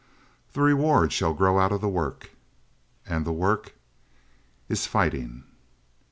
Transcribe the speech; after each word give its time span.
"The 0.53 0.61
reward 0.63 1.13
shall 1.13 1.35
grow 1.35 1.59
out 1.59 1.71
of 1.71 1.79
the 1.79 1.87
work." 1.87 2.31
"And 3.05 3.23
the 3.23 3.31
work?" 3.31 3.75
"Is 4.67 4.87
fighting." 4.87 5.43